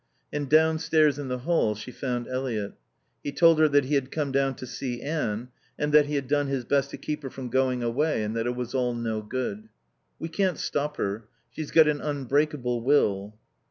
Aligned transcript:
And 0.33 0.49
downstairs 0.49 1.19
in 1.19 1.27
the 1.27 1.37
hall, 1.37 1.75
she 1.75 1.91
found 1.91 2.27
Eliot. 2.27 2.73
He 3.23 3.31
told 3.31 3.59
her 3.59 3.67
that 3.67 3.85
he 3.85 3.93
had 3.93 4.09
come 4.09 4.31
down 4.31 4.55
to 4.55 4.65
see 4.65 4.99
Anne 4.99 5.49
and 5.77 5.93
that 5.93 6.07
he 6.07 6.15
had 6.15 6.27
done 6.27 6.47
his 6.47 6.65
best 6.65 6.89
to 6.89 6.97
keep 6.97 7.21
her 7.21 7.29
from 7.29 7.49
going 7.49 7.83
away 7.83 8.23
and 8.23 8.35
that 8.35 8.47
it 8.47 8.55
was 8.55 8.73
all 8.73 8.95
no 8.95 9.21
good. 9.21 9.69
"We 10.17 10.27
can't 10.27 10.57
stop 10.57 10.97
her. 10.97 11.27
She's 11.51 11.69
got 11.69 11.87
an 11.87 12.01
unbreakable 12.01 12.81
will." 12.81 13.37